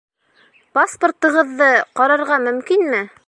Паспортығыҙҙы 0.77 1.69
ҡарарға 2.01 2.43
мөмкинме? 2.49 3.09